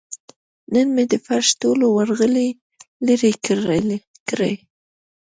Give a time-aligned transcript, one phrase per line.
[0.73, 2.47] نن مې د فرش ټولې ورغلې
[3.07, 3.33] لرې
[4.29, 4.53] کړې.